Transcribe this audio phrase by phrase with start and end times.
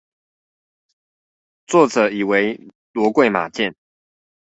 [1.67, 2.57] 作者以為
[2.93, 3.75] 騾貴馬賤